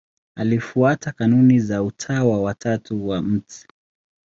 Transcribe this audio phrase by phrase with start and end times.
[0.37, 3.67] Alifuata kanuni za Utawa wa Tatu wa Mt.